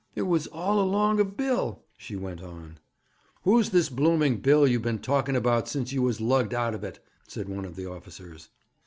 [0.15, 2.79] 'It was all along of Bill,' she went on.
[3.43, 6.97] 'Who's this bloomed Bill you've been talking about since you was lugged out of it?'
[7.27, 8.49] said one of the officers.